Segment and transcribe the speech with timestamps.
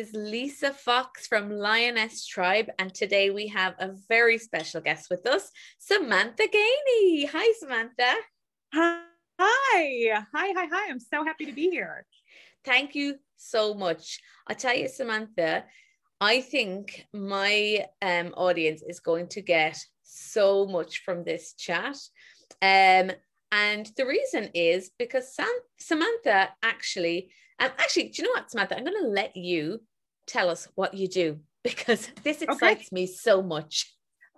[0.00, 5.26] is Lisa Fox from Lioness Tribe, and today we have a very special guest with
[5.26, 7.28] us, Samantha Gainey.
[7.28, 8.14] Hi, Samantha.
[8.72, 9.02] Hi.
[9.38, 10.24] Hi.
[10.34, 10.68] Hi.
[10.72, 10.90] Hi.
[10.90, 12.06] I'm so happy to be here.
[12.64, 14.20] Thank you so much.
[14.46, 15.64] I tell you, Samantha,
[16.18, 21.98] I think my um, audience is going to get so much from this chat.
[22.62, 23.12] Um,
[23.52, 28.78] and the reason is because Sam, Samantha actually, um, actually, do you know what, Samantha?
[28.78, 29.82] I'm going to let you
[30.30, 32.88] tell us what you do because this excites okay.
[32.92, 33.94] me so much.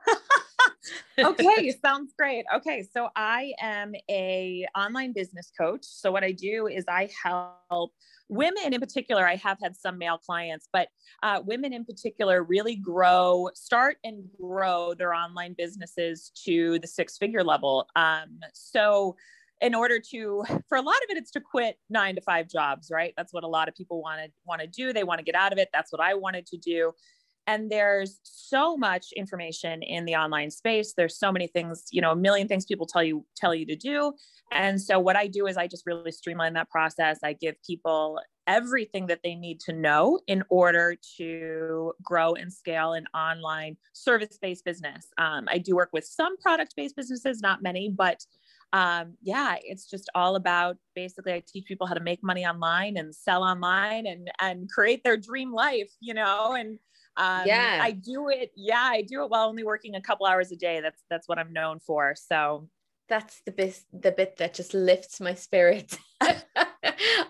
[1.18, 2.44] okay, sounds great.
[2.54, 5.84] Okay, so I am a online business coach.
[5.84, 7.92] So what I do is I help
[8.28, 10.88] women in particular, I have had some male clients, but
[11.22, 17.18] uh, women in particular really grow, start and grow their online businesses to the six
[17.18, 17.86] figure level.
[17.94, 19.16] Um, so,
[19.62, 22.90] in order to for a lot of it it's to quit nine to five jobs
[22.90, 23.14] right?
[23.16, 24.92] That's what a lot of people want to want to do.
[24.92, 25.68] They want to get out of it.
[25.72, 26.92] That's what i wanted to do.
[27.46, 30.94] And there's so much information in the online space.
[30.96, 33.76] There's so many things you know a million things people tell you tell you to
[33.76, 34.12] do.
[34.50, 37.20] And so what i do is i just really streamline that process.
[37.22, 38.18] I give people
[38.48, 44.64] everything that they need to know in order to grow and scale an online service-based
[44.64, 45.06] business.
[45.18, 48.24] Um, i do work with some product-based businesses not many but
[48.72, 52.96] um, yeah, it's just all about basically I teach people how to make money online
[52.96, 56.78] and sell online and and create their dream life, you know, and
[57.16, 58.50] um, yeah, I do it.
[58.56, 60.80] Yeah, I do it while only working a couple hours a day.
[60.80, 62.14] That's that's what I'm known for.
[62.16, 62.68] So
[63.08, 65.98] that's the bit the bit that just lifts my spirit.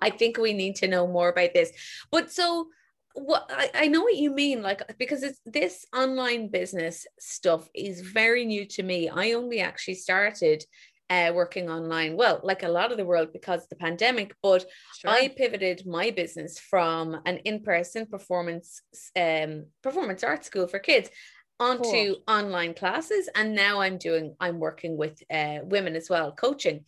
[0.00, 1.72] I think we need to know more about this.
[2.12, 2.68] But so
[3.14, 8.00] what I, I know what you mean, like because it's this online business stuff is
[8.00, 9.08] very new to me.
[9.08, 10.64] I only actually started
[11.10, 12.16] uh, working online.
[12.16, 14.64] Well, like a lot of the world because of the pandemic, but
[14.98, 15.10] sure.
[15.10, 18.82] I pivoted my business from an in-person performance
[19.16, 21.10] um, performance art school for kids
[21.60, 22.22] onto cool.
[22.28, 26.84] online classes, and now I'm doing I'm working with uh, women as well, coaching.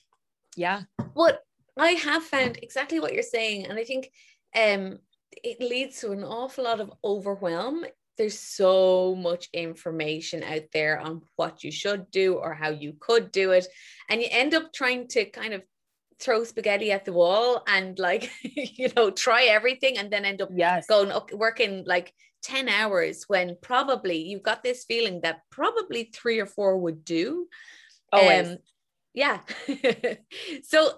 [0.57, 0.83] Yeah.
[1.13, 1.41] What
[1.79, 4.11] I have found exactly what you're saying, and I think
[4.57, 4.99] um,
[5.43, 7.85] it leads to an awful lot of overwhelm
[8.17, 13.33] there's so much information out there on what you should do or how you could
[13.33, 13.67] do it
[14.09, 15.63] and you end up trying to kind of
[16.21, 20.51] throw spaghetti at the wall and like you know try everything and then end up
[20.55, 20.87] yes.
[20.87, 26.47] going working like 10 hours when probably you've got this feeling that probably three or
[26.47, 27.47] four would do
[28.13, 28.49] Always.
[28.49, 28.59] Um,
[29.13, 29.41] yeah
[30.63, 30.93] so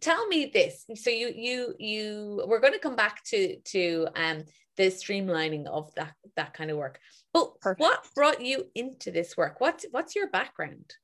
[0.00, 4.44] tell me this so you you you we're going to come back to to um
[4.76, 6.98] the streamlining of that that kind of work.
[7.32, 7.80] But Perfect.
[7.80, 9.60] what brought you into this work?
[9.60, 10.94] What's what's your background?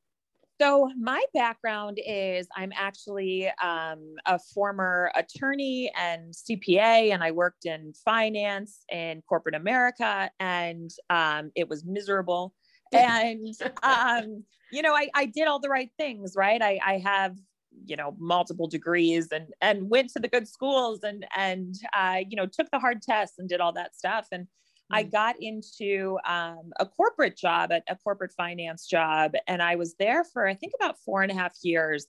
[0.60, 7.64] So my background is I'm actually um, a former attorney and CPA, and I worked
[7.64, 12.54] in finance in corporate America, and um, it was miserable.
[12.94, 16.62] And um, you know, I, I did all the right things, right?
[16.62, 17.36] I, I have
[17.84, 22.36] you know multiple degrees and and went to the good schools and and uh, you
[22.36, 24.96] know took the hard tests and did all that stuff and mm-hmm.
[24.96, 25.12] I mm.
[25.12, 30.24] got into um, a corporate job at a corporate finance job and I was there
[30.24, 32.06] for I think about four and a half years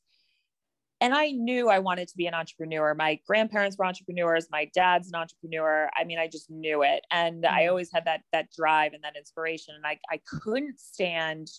[1.02, 2.94] and I knew I wanted to be an entrepreneur.
[2.94, 4.48] My grandparents were entrepreneurs.
[4.52, 5.90] My dad's an entrepreneur.
[5.98, 7.56] I mean, I just knew it, and mm-hmm.
[7.56, 7.70] I mm.
[7.70, 9.76] always had that that drive and that inspiration.
[9.76, 11.50] And I I couldn't stand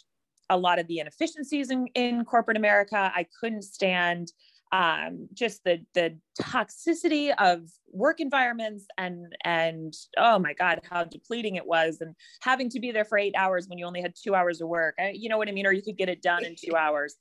[0.50, 3.11] a lot of the inefficiencies in, in corporate America.
[3.15, 4.33] I couldn't stand
[4.72, 11.56] um, just the the toxicity of work environments and and oh my god how depleting
[11.56, 14.34] it was and having to be there for eight hours when you only had two
[14.34, 16.44] hours of work I, you know what i mean or you could get it done
[16.44, 17.16] in two hours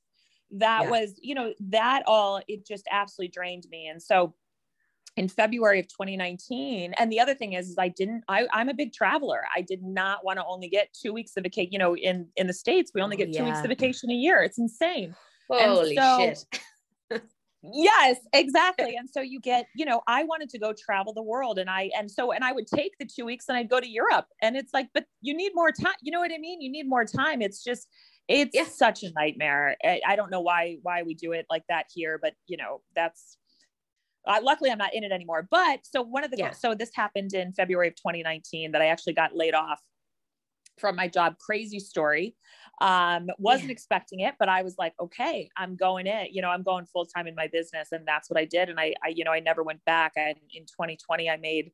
[0.52, 0.90] that yeah.
[0.92, 4.36] was you know that all it just absolutely drained me and so
[5.20, 6.94] in February of 2019.
[6.98, 9.42] And the other thing is, is I didn't, I, I'm a big traveler.
[9.54, 11.74] I did not want to only get two weeks of vacation.
[11.74, 14.14] You know, in, in the States, we only oh, get two weeks of vacation a
[14.14, 14.42] year.
[14.42, 15.14] It's insane.
[15.52, 17.22] Holy so, shit.
[17.74, 18.96] yes, exactly.
[18.96, 21.92] And so you get, you know, I wanted to go travel the world and I,
[21.98, 24.56] and so, and I would take the two weeks and I'd go to Europe and
[24.56, 25.96] it's like, but you need more time.
[26.02, 26.62] You know what I mean?
[26.62, 27.42] You need more time.
[27.42, 27.90] It's just,
[28.30, 28.64] it's yeah.
[28.64, 29.76] such a nightmare.
[29.84, 32.80] I, I don't know why, why we do it like that here, but you know,
[32.96, 33.39] that's,
[34.28, 35.48] uh, luckily, I'm not in it anymore.
[35.50, 36.52] But so one of the yeah.
[36.52, 39.80] so this happened in February of 2019 that I actually got laid off
[40.78, 41.38] from my job.
[41.40, 42.36] Crazy story.
[42.82, 43.74] Um, wasn't yeah.
[43.74, 46.32] expecting it, but I was like, okay, I'm going it.
[46.32, 48.70] You know, I'm going full time in my business, and that's what I did.
[48.70, 50.14] And I, I, you know, I never went back.
[50.16, 51.72] And in 2020, I made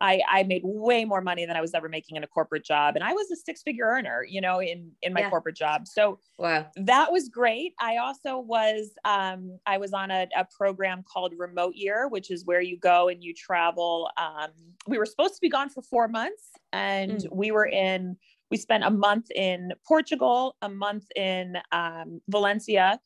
[0.00, 2.96] I, I made way more money than I was ever making in a corporate job.
[2.96, 5.30] And I was a six figure earner, you know, in, in my yeah.
[5.30, 5.86] corporate job.
[5.86, 6.66] So wow.
[6.76, 7.74] that was great.
[7.80, 12.44] I also was, um, I was on a, a, program called remote year, which is
[12.44, 14.10] where you go and you travel.
[14.16, 14.50] Um,
[14.86, 17.32] we were supposed to be gone for four months and mm.
[17.32, 18.16] we were in,
[18.50, 23.00] we spent a month in Portugal, a month in um, Valencia,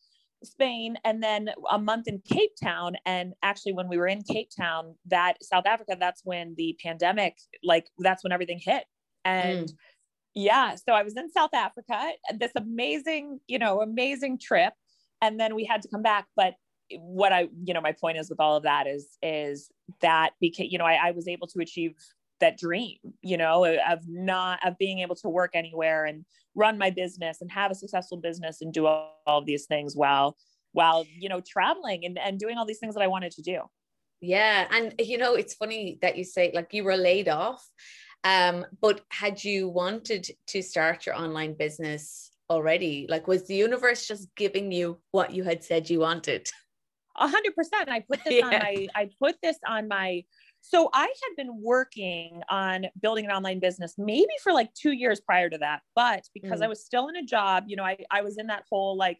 [0.44, 2.96] Spain and then a month in Cape Town.
[3.06, 7.36] And actually, when we were in Cape Town, that South Africa, that's when the pandemic,
[7.62, 8.84] like, that's when everything hit.
[9.24, 9.74] And mm.
[10.34, 14.72] yeah, so I was in South Africa, this amazing, you know, amazing trip.
[15.20, 16.26] And then we had to come back.
[16.36, 16.54] But
[16.98, 19.70] what I, you know, my point is with all of that is, is
[20.00, 21.94] that because, you know, I, I was able to achieve
[22.40, 26.24] that dream you know of not of being able to work anywhere and
[26.54, 29.94] run my business and have a successful business and do all, all of these things
[29.96, 30.36] while
[30.72, 33.60] while you know traveling and, and doing all these things that i wanted to do.
[34.20, 37.64] Yeah and you know it's funny that you say like you were laid off
[38.24, 43.06] um but had you wanted to start your online business already?
[43.08, 46.48] Like was the universe just giving you what you had said you wanted?
[47.16, 47.88] A hundred percent.
[47.88, 48.46] I put this yeah.
[48.46, 50.24] on my i put this on my
[50.60, 55.20] so I had been working on building an online business maybe for like two years
[55.20, 55.80] prior to that.
[55.94, 56.64] But because mm.
[56.64, 59.18] I was still in a job, you know, I, I was in that whole like,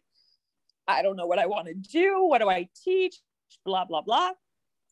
[0.87, 2.23] I don't know what I want to do.
[2.23, 3.15] What do I teach?
[3.65, 4.31] Blah, blah, blah.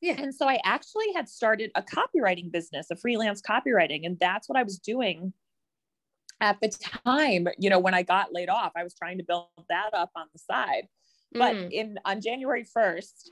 [0.01, 0.15] Yeah.
[0.17, 4.05] And so I actually had started a copywriting business, a freelance copywriting.
[4.05, 5.33] And that's what I was doing
[6.39, 9.47] at the time, you know, when I got laid off, I was trying to build
[9.69, 10.88] that up on the side.
[11.33, 11.71] But mm.
[11.71, 13.29] in on January 1st,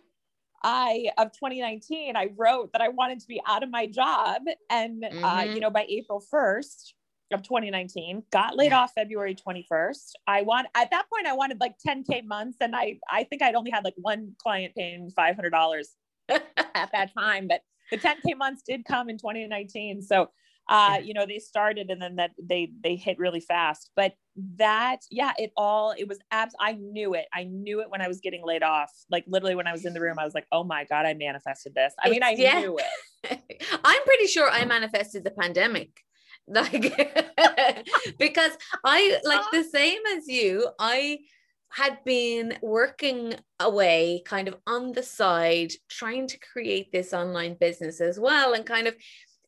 [0.66, 4.42] I of 2019, I wrote that I wanted to be out of my job,
[4.72, 5.24] and mm-hmm.
[5.24, 5.60] uh, you mm-hmm.
[5.60, 6.94] know, by April 1st
[7.32, 10.14] of 2019, got laid off February 21st.
[10.26, 13.54] I want at that point I wanted like 10k months, and I I think I'd
[13.54, 15.84] only had like one client paying $500
[16.30, 20.02] at that time, but the 10k months did come in 2019.
[20.02, 20.30] So
[20.68, 23.92] uh, you know, they started and then that they they hit really fast.
[23.96, 24.14] But
[24.58, 26.56] that, yeah, it all it was abs.
[26.60, 27.26] I knew it.
[27.34, 28.92] I knew it when I was getting laid off.
[29.10, 31.14] Like literally when I was in the room, I was like, oh my god, I
[31.14, 31.94] manifested this.
[32.04, 32.60] I mean, I yeah.
[32.60, 33.42] knew it.
[33.84, 36.02] I'm pretty sure I manifested the pandemic
[36.48, 36.72] like
[38.20, 38.52] because
[38.84, 41.18] i like the same as you i
[41.72, 48.00] had been working away kind of on the side trying to create this online business
[48.00, 48.96] as well and kind of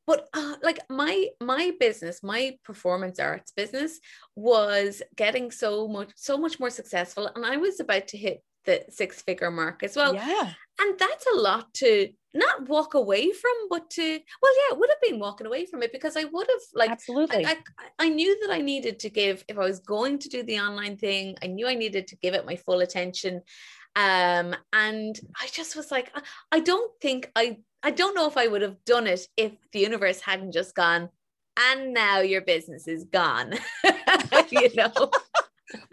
[0.07, 3.99] but uh, like my my business my performance arts business
[4.35, 8.83] was getting so much so much more successful and i was about to hit the
[8.89, 10.13] six figure mark as well.
[10.13, 10.53] Yeah.
[10.79, 14.89] And that's a lot to not walk away from but to well yeah it would
[14.91, 17.43] have been walking away from it because i would have like absolutely.
[17.43, 20.43] I, I, I knew that i needed to give if i was going to do
[20.43, 23.41] the online thing i knew i needed to give it my full attention.
[23.95, 26.21] Um and i just was like I,
[26.51, 29.79] I don't think i I don't know if I would have done it if the
[29.79, 31.09] universe hadn't just gone,
[31.57, 33.53] and now your business is gone.
[34.49, 35.11] you know.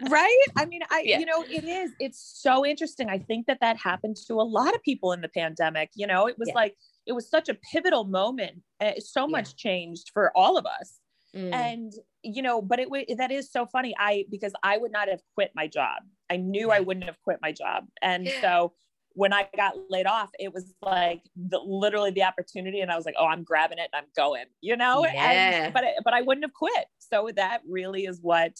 [0.09, 1.19] right i mean i yeah.
[1.19, 4.73] you know it is it's so interesting i think that that happened to a lot
[4.73, 6.53] of people in the pandemic you know it was yeah.
[6.53, 9.69] like it was such a pivotal moment uh, so much yeah.
[9.69, 10.99] changed for all of us
[11.35, 11.53] mm.
[11.53, 11.93] and
[12.23, 12.87] you know but it
[13.17, 15.97] that is so funny i because i would not have quit my job
[16.29, 18.71] i knew i wouldn't have quit my job and so
[19.15, 23.05] when I got laid off, it was like the, literally the opportunity, and I was
[23.05, 25.05] like, "Oh, I'm grabbing it and I'm going," you know.
[25.05, 25.31] Yeah.
[25.31, 26.85] And, but but I wouldn't have quit.
[26.99, 28.59] So that really is what.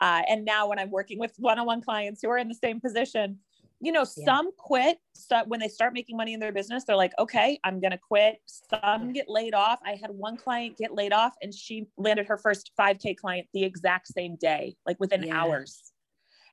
[0.00, 3.38] Uh, and now when I'm working with one-on-one clients who are in the same position,
[3.80, 4.24] you know, yeah.
[4.26, 4.98] some quit.
[5.14, 8.36] So when they start making money in their business, they're like, "Okay, I'm gonna quit."
[8.44, 9.80] Some get laid off.
[9.84, 13.64] I had one client get laid off, and she landed her first 5K client the
[13.64, 15.40] exact same day, like within yeah.
[15.40, 15.92] hours.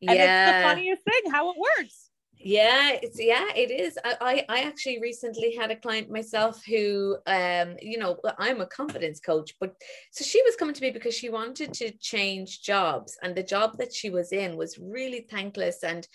[0.01, 0.48] And yeah.
[0.48, 2.02] it's the funniest thing how it works
[2.43, 7.75] yeah it's yeah it is I, I actually recently had a client myself who um
[7.81, 9.75] you know i'm a confidence coach but
[10.12, 13.77] so she was coming to me because she wanted to change jobs and the job
[13.77, 16.07] that she was in was really thankless and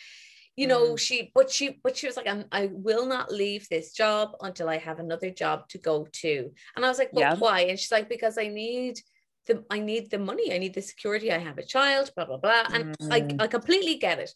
[0.56, 0.98] you know mm.
[0.98, 4.68] she but she but she was like I'm, i will not leave this job until
[4.68, 7.36] i have another job to go to and i was like yeah.
[7.36, 9.00] why and she's like because i need
[9.48, 12.36] the, I need the money, I need the security, I have a child, blah, blah,
[12.36, 12.64] blah.
[12.72, 13.12] And mm.
[13.40, 14.32] I, I completely get it.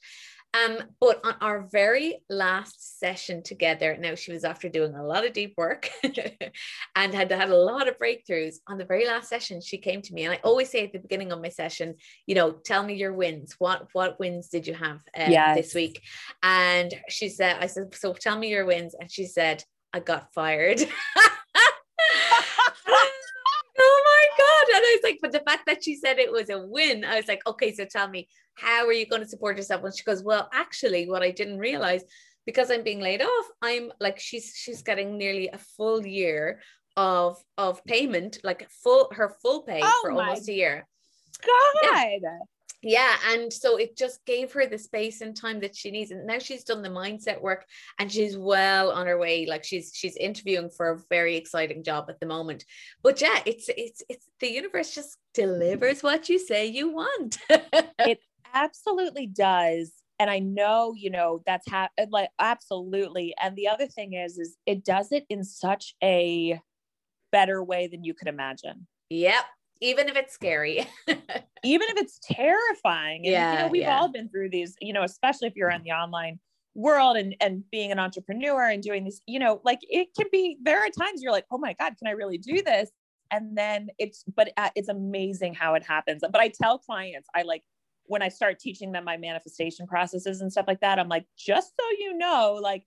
[0.54, 5.26] Um, but on our very last session together, now she was after doing a lot
[5.26, 5.88] of deep work
[6.94, 8.56] and had had a lot of breakthroughs.
[8.68, 10.99] On the very last session, she came to me, and I always say at the
[10.99, 11.94] beginning of my session,
[12.26, 13.54] you know, tell me your wins.
[13.59, 15.56] What what wins did you have um, yes.
[15.56, 16.02] this week?
[16.42, 20.35] And she said, I said, so tell me your wins, and she said, I got
[20.35, 20.80] fired.
[25.02, 27.40] was like but the fact that she said it was a win i was like
[27.47, 30.49] okay so tell me how are you going to support yourself and she goes well
[30.52, 32.04] actually what i didn't realize
[32.47, 36.61] because i'm being laid off i'm like she's she's getting nearly a full year
[36.97, 40.87] of of payment, like full her full pay Oh for almost a year.
[41.40, 41.82] God.
[41.82, 42.18] Yeah,
[43.31, 46.11] and so it just gave her the space and time that she needs.
[46.11, 47.65] And now she's done the mindset work
[47.99, 49.47] and she's well on her way.
[49.47, 52.65] Like she's she's interviewing for a very exciting job at the moment.
[53.03, 57.39] But yeah, it's it's it's the universe just delivers what you say you want.
[58.01, 58.19] It
[58.53, 59.93] absolutely does.
[60.19, 63.35] And I know, you know, that's ha- like absolutely.
[63.41, 66.61] And the other thing is, is it does it in such a
[67.31, 68.87] better way than you could imagine.
[69.09, 69.45] yep.
[69.83, 70.87] Even if it's scary.
[71.65, 73.27] even if it's terrifying.
[73.27, 73.89] And, you Yeah, know, we've yeah.
[73.89, 76.41] all been through these, you know, especially if you're in the online
[76.75, 80.57] world and and being an entrepreneur and doing this, you know, like it can be
[80.62, 82.91] there are times you're like, "Oh my god, can I really do this?"
[83.31, 86.23] And then it's but uh, it's amazing how it happens.
[86.23, 87.62] But I tell clients, I like
[88.07, 91.75] when I start teaching them my manifestation processes and stuff like that, I'm like, "Just
[91.79, 92.87] so you know, like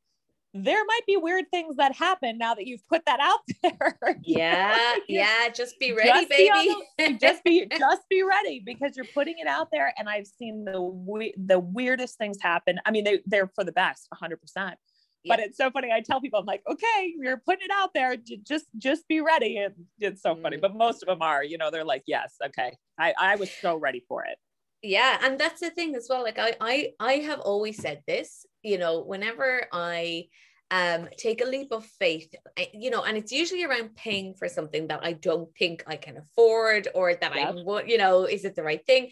[0.58, 4.96] there might be weird things that happen now that you've put that out there." Yeah,
[5.10, 5.50] yeah.
[5.50, 6.76] Just be ready, just be baby.
[6.98, 10.64] the- just be just be ready because you're putting it out there and i've seen
[10.66, 14.38] the we- the weirdest things happen i mean they, they're for the best 100%
[15.28, 18.16] but it's so funny i tell people i'm like okay you're putting it out there
[18.44, 20.62] just just be ready and it's so funny Mm.
[20.62, 23.76] but most of them are you know they're like yes okay i i was so
[23.76, 24.38] ready for it
[24.86, 28.46] yeah and that's the thing as well like I, I i have always said this
[28.62, 30.26] you know whenever i
[30.72, 34.48] um take a leap of faith I- you know and it's usually around paying for
[34.48, 37.56] something that i don't think i can afford or that i Yep.
[37.66, 39.10] would you know is it the right thing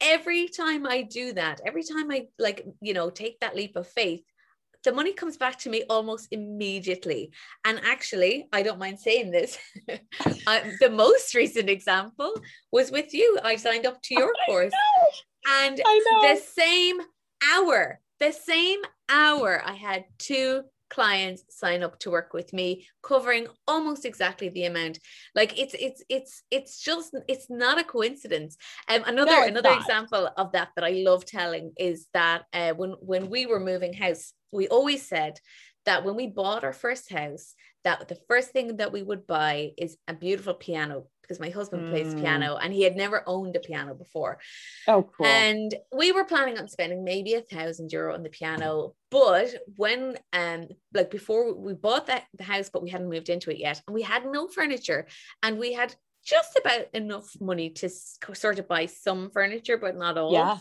[0.00, 3.86] every time i do that every time i like you know take that leap of
[3.86, 4.22] faith
[4.86, 7.30] the money comes back to me almost immediately
[7.66, 9.58] and actually i don't mind saying this
[10.46, 12.32] I, the most recent example
[12.72, 14.72] was with you i signed up to your course
[15.46, 17.00] and the same
[17.42, 23.48] hour, the same hour, I had two clients sign up to work with me, covering
[23.66, 24.98] almost exactly the amount.
[25.34, 28.56] Like it's it's it's it's just it's not a coincidence.
[28.88, 29.80] Um, another No, another not.
[29.80, 33.92] example of that that I love telling is that uh, when when we were moving
[33.92, 35.40] house, we always said
[35.84, 39.72] that when we bought our first house, that the first thing that we would buy
[39.78, 42.20] is a beautiful piano because my husband plays Mm.
[42.20, 44.38] piano and he had never owned a piano before.
[44.88, 48.94] oh cool And we were planning on spending maybe a thousand euro on the piano.
[49.10, 53.50] But when um like before we bought that the house, but we hadn't moved into
[53.50, 55.06] it yet, and we had no furniture,
[55.42, 60.18] and we had just about enough money to sort of buy some furniture, but not
[60.18, 60.32] all.
[60.32, 60.58] yeah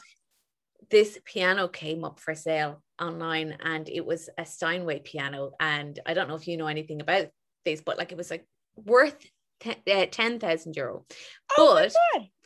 [0.91, 5.51] This piano came up for sale online, and it was a Steinway piano.
[5.59, 7.27] And I don't know if you know anything about
[7.63, 9.17] this, but like it was like worth
[9.59, 11.05] te- uh, ten thousand euro.
[11.57, 11.93] oh But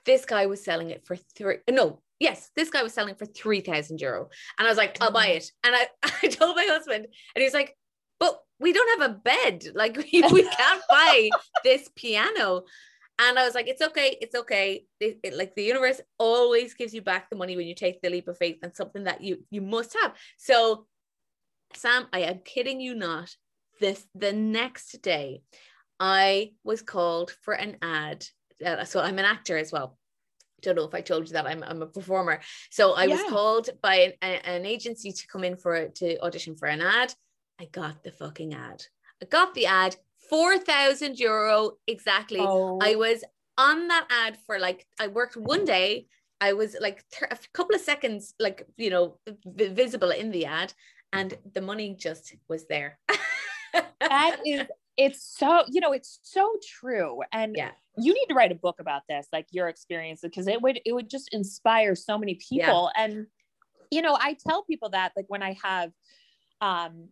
[0.06, 4.00] this guy was selling it for three no yes this guy was selling for 3000
[4.02, 4.30] euro.
[4.58, 5.52] And i was like i'll buy it.
[5.64, 5.88] And i,
[6.24, 7.76] I told my husband and he's like
[8.20, 9.64] but we don't have a bed.
[9.74, 11.30] Like we, we can't buy
[11.64, 12.64] this piano
[13.20, 16.94] and i was like it's okay it's okay It- it- like the universe always gives
[16.94, 19.44] you back the money when you take the leap of faith and something that you
[19.52, 20.88] you must have so
[21.76, 23.30] sam i am kidding you not
[23.80, 25.42] this the next day
[26.00, 28.26] i was called for an ad
[28.66, 29.98] uh, so I'm an actor as well.
[30.62, 32.42] Don't know if I told you that I'm, I'm a performer.
[32.70, 36.58] So I was called by an, a- an agency to come in for to audition
[36.58, 37.14] for an ad.
[37.58, 38.84] I got the fucking ad.
[39.22, 39.96] I got the ad,
[40.30, 42.40] four thousand euro exactly.
[42.42, 43.24] oh I was
[43.58, 46.08] on that ad for like I worked one day.
[46.42, 50.46] I was like th- a couple of seconds, like you know, v- visible in the
[50.46, 50.74] ad,
[51.12, 52.98] and the money just was there.
[54.00, 54.62] that is
[54.98, 57.72] it's so you know it's so true and Yeah.
[57.98, 60.94] you need to write a book about this like your experience because it would it
[60.94, 63.28] would just inspire so many people and
[63.92, 65.92] you know i tell people that like when i have
[66.60, 67.10] um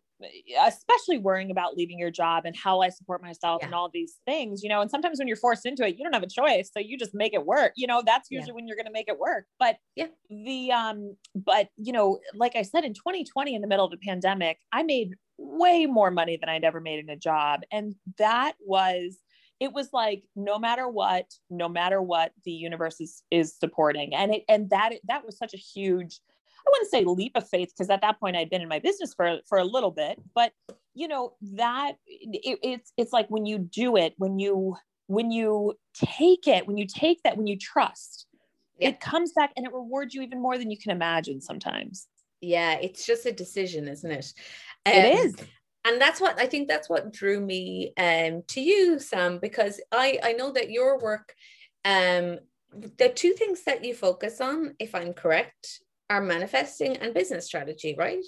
[0.65, 3.67] especially worrying about leaving your job and how i support myself Yeah.
[3.67, 6.13] and all these things you know and sometimes when you're forced into it you don't
[6.13, 8.39] have a choice so you just make it work you know that's Yeah.
[8.39, 10.07] usually when you're going to make it work but Yeah.
[10.29, 13.97] the um but you know like i said in 2020 in the middle of the
[13.97, 18.53] pandemic i made way more money than i'd ever made in a job and that
[18.65, 19.17] was
[19.59, 24.33] it was like no matter what no matter what the universe is is supporting and
[24.33, 26.19] it and that that was such a huge
[26.67, 29.13] i wouldn't say leap of faith because at that point i'd been in my business
[29.13, 30.51] for for a little bit but
[30.93, 34.75] you know that it, it's it's like when you do it when you
[35.07, 38.27] when you take it when you take that when you trust
[38.77, 38.89] Yeah.
[38.89, 42.07] it comes back and it rewards you even more than you can imagine sometimes
[42.39, 44.33] yeah, it's just a decision, isn't it?
[44.85, 45.35] it Um, is
[45.85, 50.19] and that's what I think that's what drew me um to you Sam because I
[50.23, 51.33] I know that your work
[51.85, 52.39] um
[52.73, 57.95] the two things that you focus on if I'm correct are manifesting and business strategy
[57.97, 58.23] right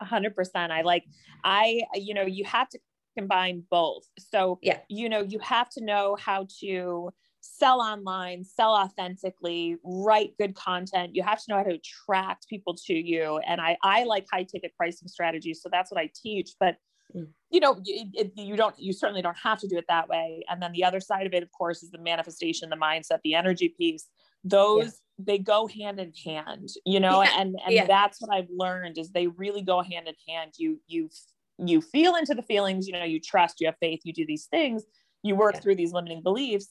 [0.00, 0.72] A hundred percent.
[0.72, 1.04] I like,
[1.44, 2.78] I, you know, you have to
[3.16, 4.04] combine both.
[4.18, 7.10] So, yeah, you know, you have to know how to
[7.40, 11.14] sell online, sell authentically, write good content.
[11.14, 13.38] You have to know how to attract people to you.
[13.38, 15.60] And I, I like high ticket pricing strategies.
[15.62, 16.50] So that's what I teach.
[16.60, 16.76] But
[17.14, 17.26] mm.
[17.50, 20.44] you know, you, you don't, you certainly don't have to do it that way.
[20.48, 23.34] And then the other side of it, of course, is the manifestation, the mindset, the
[23.34, 24.06] energy piece.
[24.44, 24.90] Those yeah.
[25.18, 27.40] they go hand in hand, you know, yeah.
[27.40, 27.86] and and yeah.
[27.86, 30.52] that's what I've learned is they really go hand in hand.
[30.56, 31.10] You you
[31.58, 34.46] you feel into the feelings, you know, you trust, you have faith, you do these
[34.46, 34.84] things,
[35.22, 36.68] you work through these limiting beliefs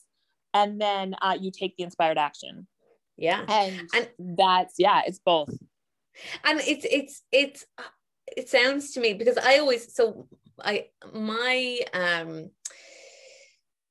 [0.54, 2.66] and then uh, you take the inspired action
[3.16, 5.50] yeah and, and that's yeah it's both
[6.44, 7.66] and it's it's it's
[8.36, 10.26] it sounds to me because i always so
[10.60, 12.50] i my um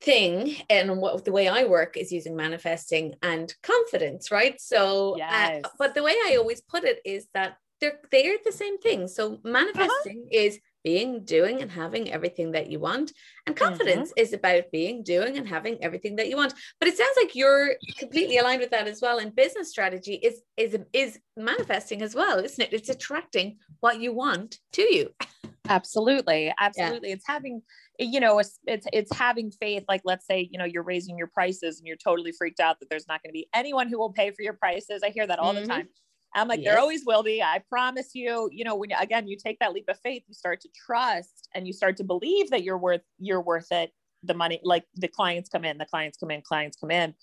[0.01, 4.59] thing and what the way I work is using manifesting and confidence, right?
[4.59, 5.61] So, uh, yes.
[5.63, 9.07] uh, but the way I always put it is that they're they're the same thing.
[9.07, 10.29] So manifesting uh-huh.
[10.31, 13.11] is being, doing, and having everything that you want.
[13.45, 14.21] And confidence mm-hmm.
[14.21, 16.53] is about being, doing, and having everything that you want.
[16.79, 19.19] But it sounds like you're completely aligned with that as well.
[19.19, 22.73] And business strategy is is is manifesting as well, isn't it?
[22.73, 25.09] It's attracting what you want to you.
[25.69, 27.09] Absolutely, absolutely.
[27.09, 27.15] Yeah.
[27.15, 27.61] It's having
[27.99, 31.27] you know it's, it's it's having faith like let's say you know you're raising your
[31.27, 34.11] prices and you're totally freaked out that there's not going to be anyone who will
[34.11, 35.61] pay for your prices i hear that all mm-hmm.
[35.61, 35.87] the time
[36.33, 36.71] I'm like, yes.
[36.71, 37.41] there always will be.
[37.41, 40.61] I promise you, you know, when again, you take that leap of faith, you start
[40.61, 43.91] to trust and you start to believe that you're worth, you're worth it.
[44.23, 47.15] The money, like the clients come in, the clients come in, clients come in.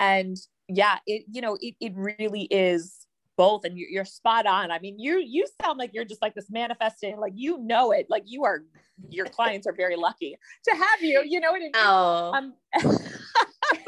[0.00, 0.36] And
[0.68, 3.05] yeah, it, you know, it, it really is
[3.36, 3.64] both.
[3.64, 4.70] And you're, you're spot on.
[4.70, 8.06] I mean, you, you sound like you're just like this manifesting, like, you know, it,
[8.08, 8.62] like you are,
[9.10, 10.36] your clients are very lucky
[10.68, 11.72] to have you, you know what I mean?
[11.74, 12.32] Oh.
[12.34, 12.54] Um,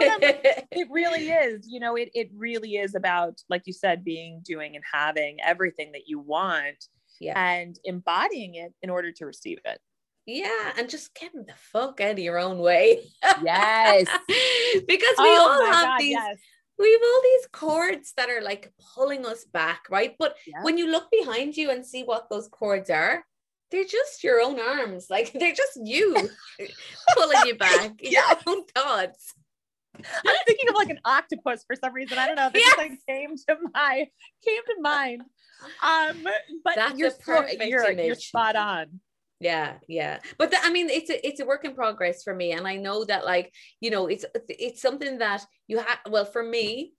[0.00, 4.76] it really is, you know, it, it really is about, like you said, being, doing,
[4.76, 6.84] and having everything that you want
[7.20, 7.38] yeah.
[7.38, 9.80] and embodying it in order to receive it.
[10.26, 13.02] Yeah, and just getting the fuck out of your own way.
[13.42, 14.06] Yes.
[14.86, 16.36] because we oh all have God, these yes.
[16.78, 20.14] We have all these cords that are like pulling us back, right?
[20.18, 20.62] But yeah.
[20.62, 23.24] when you look behind you and see what those cords are,
[23.70, 25.06] they're just your own arms.
[25.10, 26.14] Like they're just you
[27.16, 28.22] pulling you back, yeah.
[28.28, 29.34] your own thoughts.
[29.96, 32.18] I'm thinking of like an octopus for some reason.
[32.18, 32.50] I don't know.
[32.52, 32.78] This yes.
[32.78, 34.06] like came to my
[34.44, 35.22] came to mind.
[35.82, 36.22] Um,
[36.62, 39.00] but That's you're perfect you're, you're spot on.
[39.40, 40.18] Yeah, yeah.
[40.36, 42.76] But the, I mean, it's a it's a work in progress for me, and I
[42.76, 45.98] know that like you know it's it's something that you have.
[46.10, 46.94] Well, for me,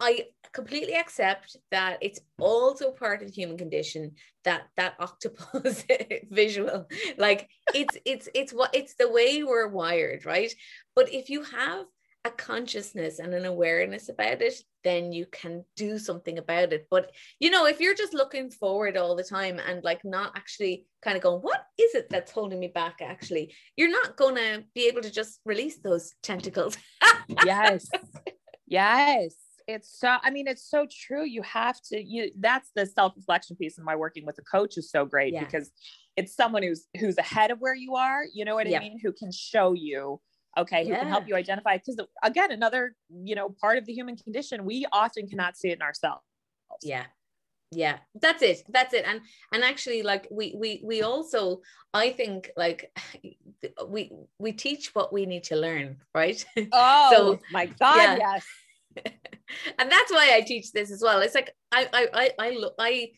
[0.00, 4.12] I completely accept that it's also part of the human condition
[4.44, 5.84] that that octopus
[6.30, 6.86] visual
[7.18, 10.52] like it's it's it's what it's the way we're wired right
[10.94, 11.86] but if you have
[12.24, 14.54] a consciousness and an awareness about it,
[14.84, 16.86] then you can do something about it.
[16.90, 20.86] But you know, if you're just looking forward all the time and like not actually
[21.02, 23.00] kind of going, what is it that's holding me back?
[23.00, 26.76] Actually, you're not going to be able to just release those tentacles.
[27.44, 27.88] yes.
[28.72, 29.34] Yes.
[29.68, 31.24] It's so, I mean, it's so true.
[31.26, 34.78] You have to, you, that's the self reflection piece of my working with a coach
[34.78, 35.44] is so great yeah.
[35.44, 35.70] because
[36.16, 38.80] it's someone who's, who's ahead of where you are, you know what yep.
[38.80, 38.98] I mean?
[39.02, 40.22] Who can show you
[40.56, 40.94] okay yeah.
[40.94, 44.64] who can help you identify because again another you know part of the human condition
[44.64, 46.22] we often cannot see it in ourselves.
[46.82, 47.04] Yeah.
[47.74, 47.98] Yeah.
[48.20, 48.62] That's it.
[48.68, 49.04] That's it.
[49.06, 49.20] And
[49.52, 51.62] and actually like we we we also
[51.94, 52.90] i think like
[53.88, 56.44] we we teach what we need to learn right?
[56.72, 58.16] Oh so my god yeah.
[58.18, 58.46] yes.
[59.78, 61.20] And that's why i teach this as well.
[61.20, 63.10] It's like i i i i look i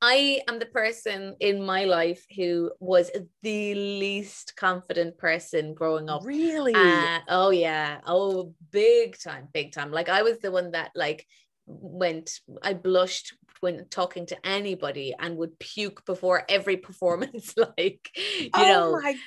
[0.00, 3.10] I am the person in my life who was
[3.42, 6.22] the least confident person growing up.
[6.24, 6.74] Really?
[6.74, 8.00] Uh, oh yeah.
[8.06, 9.90] Oh, big time, big time.
[9.90, 11.26] Like I was the one that like
[11.66, 12.40] went.
[12.62, 17.54] I blushed when talking to anybody and would puke before every performance.
[17.78, 19.00] like you oh know.
[19.00, 19.20] my god.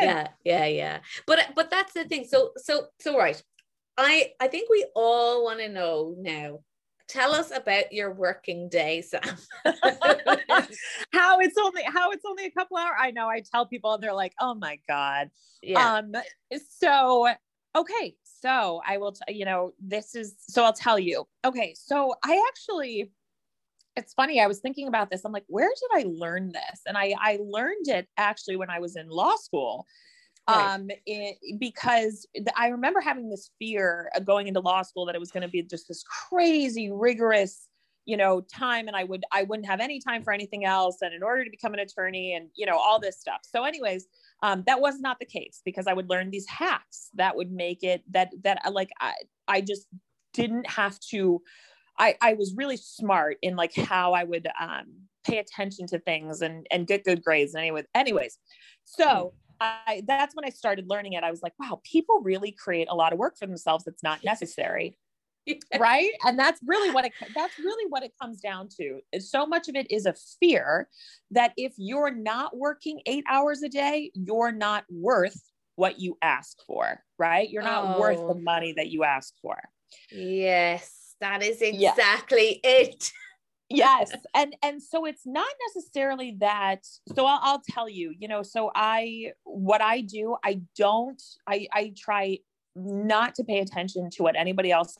[0.00, 0.98] Yeah, yeah, yeah.
[1.26, 2.26] But but that's the thing.
[2.28, 3.42] So so so right.
[3.96, 6.60] I I think we all want to know now
[7.08, 9.22] tell us about your working day sam.
[11.12, 14.02] How it's only how it's only a couple hours i know i tell people and
[14.02, 15.30] they're like oh my god.
[15.62, 15.96] Yeah.
[15.96, 16.12] um
[16.80, 17.28] so
[17.76, 21.26] okay so i will t- you know this is so i'll tell you.
[21.44, 23.10] Okay so i actually
[23.96, 25.24] it's funny i was thinking about this.
[25.24, 26.82] I'm like where did i learn this?
[26.86, 29.86] And i i learned it actually when i was in law school
[30.48, 30.74] Right.
[30.74, 35.18] Um, it, because I remember having this fear of going into law school that it
[35.18, 37.68] was going to be just this crazy, rigorous,
[38.06, 41.02] you know, time, and I would I wouldn't have any time for anything else.
[41.02, 43.40] And in order to become an attorney, and you know, all this stuff.
[43.42, 44.06] So, anyways,
[44.42, 47.82] um, that was not the case because I would learn these hacks that would make
[47.82, 49.12] it that that uh, like I
[49.46, 49.86] I just
[50.32, 51.42] didn't have to.
[51.98, 54.84] I, I was really smart in like how I would um,
[55.26, 57.52] pay attention to things and and get good grades.
[57.52, 58.38] And anyway, anyways,
[58.84, 61.24] so I that's when I started learning it.
[61.24, 64.24] I was like, wow, people really create a lot of work for themselves that's not
[64.24, 64.98] necessary.
[65.78, 69.68] right and that's really what it that's really what it comes down to so much
[69.68, 70.88] of it is a fear
[71.30, 75.40] that if you're not working eight hours a day you're not worth
[75.76, 78.00] what you ask for right you're not oh.
[78.00, 78.40] worth the oh.
[78.42, 79.56] money that you ask for
[80.10, 82.70] yes that is exactly yeah.
[82.70, 83.12] it
[83.70, 88.42] yes and and so it's not necessarily that so I'll, I'll tell you you know
[88.42, 92.38] so i what i do i don't i i try
[92.74, 94.96] not to pay attention to what anybody else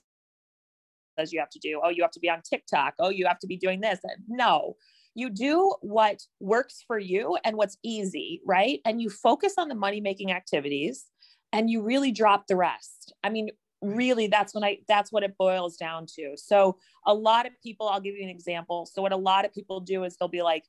[1.18, 1.80] says you have to do.
[1.82, 2.94] Oh you have to be on tiktok.
[2.98, 4.00] Oh you have to be doing this.
[4.28, 4.76] No
[5.14, 8.80] you do what works for you and what's easy right?
[8.84, 11.06] And you focus on the money making activities
[11.52, 13.12] and you really drop the rest.
[13.24, 13.50] I mean
[13.80, 16.34] really that's when i that's what it boils down to.
[16.36, 18.86] So a lot of people i'll give you an example.
[18.86, 20.64] So what a lot of people do is they'll be like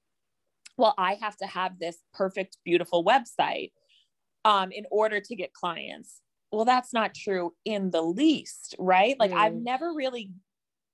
[0.78, 3.72] well i have to have this perfect beautiful website
[4.46, 6.22] um, in order to get clients.
[6.52, 9.20] Well that's not true in the least right?
[9.20, 9.38] Like mm.
[9.38, 10.32] i've never really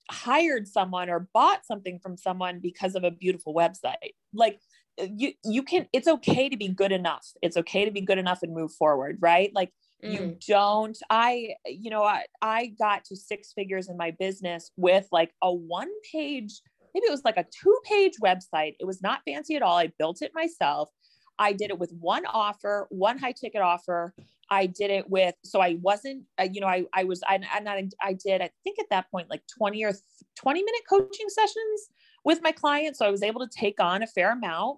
[0.09, 4.13] hired someone or bought something from someone because of a beautiful website.
[4.33, 4.59] Like
[4.97, 8.39] you you can it's okay to be good enough it's okay to be good enough
[8.43, 9.71] and move forward right like
[10.05, 10.13] Mm.
[10.13, 15.07] You don't, I, you know, I, I got to six figures in my business with
[15.11, 16.61] like a one page,
[16.93, 18.75] maybe it was like a two page website.
[18.79, 19.77] It was not fancy at all.
[19.77, 20.89] I built it myself.
[21.37, 24.13] I did it with one offer, one high ticket offer.
[24.49, 27.87] I did it with, so I wasn't, uh, you know, I, I was, I, I,
[28.01, 29.91] I did, I think at that point, like 20 or
[30.35, 31.89] 20 minute coaching sessions
[32.23, 32.99] with my clients.
[32.99, 34.77] So I was able to take on a fair amount.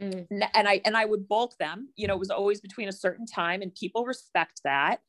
[0.00, 0.26] Mm.
[0.54, 1.88] And I and I would bulk them.
[1.96, 5.00] You know, it was always between a certain time, and people respect that.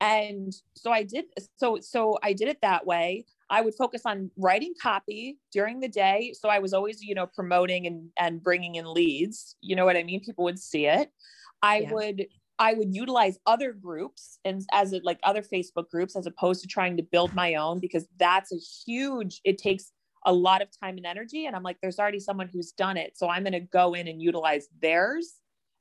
[0.00, 1.26] And so I did.
[1.56, 3.26] So so I did it that way.
[3.50, 6.34] I would focus on writing copy during the day.
[6.38, 9.56] So I was always, you know, promoting and and bringing in leads.
[9.60, 10.20] You know what I mean?
[10.20, 11.10] People would see it.
[11.62, 11.92] I yeah.
[11.92, 12.26] would
[12.60, 16.68] I would utilize other groups and as a, like other Facebook groups as opposed to
[16.68, 19.40] trying to build my own because that's a huge.
[19.44, 19.92] It takes
[20.24, 23.16] a lot of time and energy and i'm like there's already someone who's done it
[23.16, 25.34] so i'm going to go in and utilize theirs.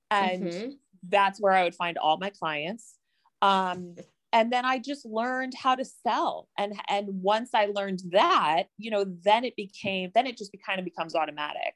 [0.09, 0.69] And mm-hmm.
[1.09, 2.95] that's where i would find all my clients.
[3.41, 3.95] Um,
[4.33, 8.91] and then i just learned how to sell and and once i learned that you
[8.91, 11.73] know then it became then it just kind of becomes automatic.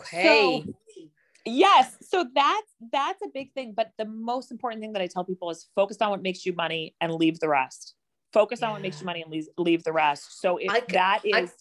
[0.00, 0.64] Okay.
[0.64, 0.74] so,
[1.44, 5.24] yes so that's that's a big thing but the most important thing that i tell
[5.24, 7.94] people is focus on what makes you money and leave the rest
[8.32, 10.40] focus on what makes you money and leave, leave the rest.
[10.40, 11.52] So if can, that is,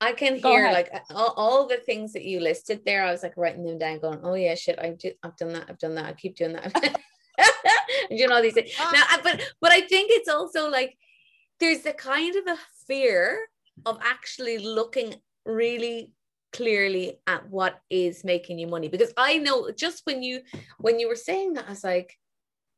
[0.00, 3.04] I, I can hear like all, all, the things that you listed there.
[3.04, 5.66] I was like writing them down, going, "Oh yeah, shit, I did, I've done that,
[5.68, 7.00] I've done that, I keep doing that."
[8.10, 8.70] you know these things.
[8.78, 8.90] Ah.
[8.92, 10.96] Now, but but I think it's also like
[11.60, 13.46] there's a kind of a fear
[13.84, 16.12] of actually looking really
[16.52, 20.40] clearly at what is making you money because I know just when you
[20.78, 22.16] when you were saying that I was like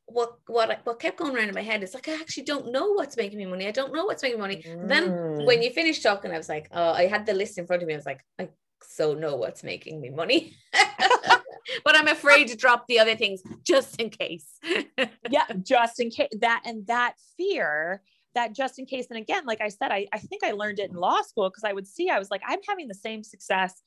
[0.08, 2.92] what what what kept going around in my head is like I actually don't know
[2.92, 3.66] what's making me money.
[3.66, 4.62] I don't know what's making money.
[4.66, 4.88] Mm.
[4.88, 7.82] Then when you finished talking, I was like, oh, I had the list in front
[7.82, 7.94] of me.
[7.94, 8.48] I was like, I
[8.82, 10.56] so know what's making me money.
[11.84, 14.58] but I'm afraid to drop the other things just in case.
[15.30, 18.02] yeah, just in case that and that fear
[18.34, 19.06] that just in case.
[19.10, 21.64] And again, like I said, I, I think I learned it in law school because
[21.64, 23.82] I would see, I was like, I'm having the same success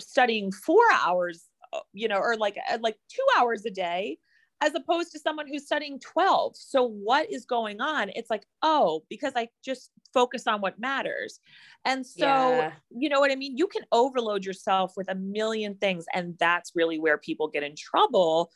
[0.00, 4.18] studying four hours, uh, you know, or like uh, like two hours a day
[4.60, 6.56] as opposed to someone who's studying 12.
[6.56, 8.10] So, what is going on?
[8.14, 11.40] It's like, oh, because I just focus on what matters.
[11.84, 12.72] And so, yeah.
[12.90, 13.58] you know what I mean?
[13.58, 16.06] You can overload yourself with a million things.
[16.14, 18.50] And that's really where people get in trouble.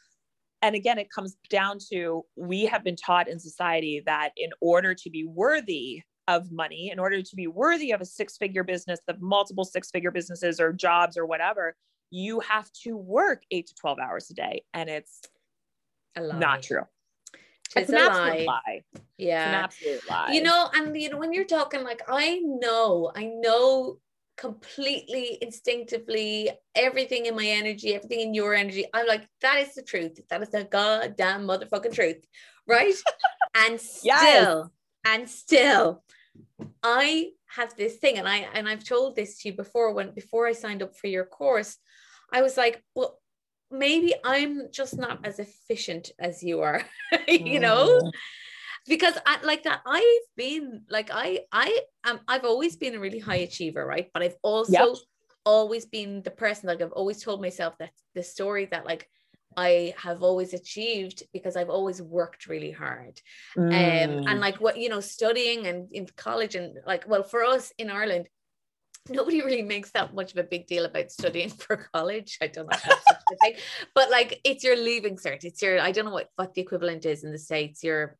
[0.62, 4.94] And again, it comes down to we have been taught in society that in order
[4.94, 9.00] to be worthy of money, in order to be worthy of a six figure business,
[9.08, 11.74] of multiple six figure businesses or jobs or whatever,
[12.10, 14.62] you have to work eight to 12 hours a day.
[14.74, 15.20] And it's
[16.18, 16.82] not true.
[17.76, 18.60] It's, it's an absolute lie.
[18.66, 18.82] lie.
[19.18, 19.66] Yeah.
[19.66, 20.32] It's an absolute lie.
[20.32, 23.98] You know, and you know, when you're talking like I know, I know
[24.38, 28.86] completely instinctively everything in my energy, everything in your energy.
[28.94, 30.20] I'm like, that is the truth.
[30.30, 32.24] That is the goddamn motherfucking truth.
[32.66, 32.94] Right.
[33.54, 34.66] and still, yes.
[35.04, 36.04] and still,
[36.82, 40.46] I have this thing, and I and I've told this to you before when before
[40.46, 41.76] I signed up for your course.
[42.32, 43.18] I was like, well,
[43.70, 46.82] maybe I'm just not as efficient as you are,
[47.28, 48.00] you know?
[48.02, 48.10] Mm.
[48.86, 53.18] Because I like that I've been like I I am I've always been a really
[53.18, 54.08] high achiever, right?
[54.14, 54.96] But I've also yep.
[55.44, 59.06] always been the person like I've always told myself that the story that like
[59.58, 63.20] I have always achieved because I've always worked really hard.
[63.56, 63.66] Mm.
[63.66, 64.40] Um, and mm.
[64.40, 68.28] like what you know, studying and in college and like well for us in Ireland,
[69.08, 72.38] nobody really makes that much of a big deal about studying for college.
[72.42, 73.54] I don't know if that's such a thing,
[73.94, 75.44] but like it's your leaving cert.
[75.44, 77.82] It's your I don't know what what the equivalent is in the states.
[77.82, 78.16] Your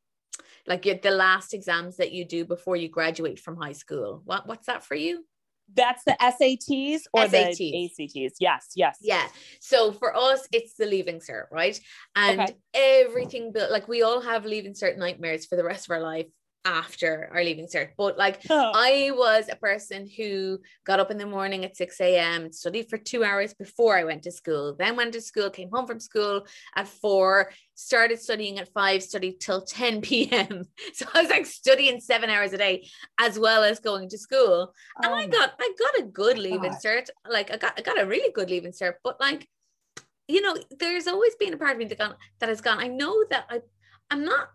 [0.67, 4.23] like your, the last exams that you do before you graduate from high school.
[4.25, 5.25] What what's that for you?
[5.75, 7.59] That's the SATs or SATs.
[7.59, 8.37] the ACTs.
[8.41, 8.99] Yes, yes.
[9.03, 9.27] Yeah.
[9.61, 11.79] So for us, it's the leaving cert, right?
[12.17, 12.55] And Okay.
[12.73, 16.27] everything like we all have leaving cert nightmares for the rest of our life
[16.65, 17.91] after our leaving cert.
[17.97, 22.01] But like Oh, I was a person who got up in the morning at 6
[22.01, 25.71] a.m., studied for two hours before I went to school, then went to school, came
[25.73, 30.65] home from school at four, started studying at five, studied till 10 p.m.
[30.95, 34.73] So I was like studying seven hours a day as well as going to school.
[35.03, 37.09] And I oh got I got a good leaving cert.
[37.29, 39.49] Like I got I got a really good leaving cert, but like,
[40.27, 42.79] you know, there's always been a part of me that gone that has gone.
[42.79, 43.61] I know that I
[44.11, 44.49] I'm not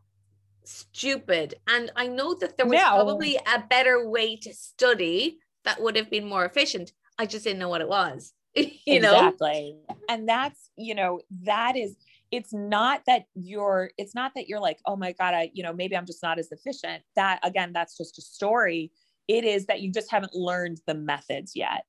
[0.66, 1.56] stupid.
[1.68, 2.90] And I know that there was No.
[2.90, 6.92] probably a better way to study that would have been more efficient.
[7.18, 8.34] I just didn't know what it was.
[8.56, 9.14] you know?
[9.16, 9.76] exactly
[10.10, 11.96] and that's you know that is
[12.32, 15.74] it's not that you're it's not that you're like oh my god i you know
[15.74, 18.92] maybe i'm just not as efficient that again that's just a story
[19.28, 21.84] it is that you just haven't learned the methods yet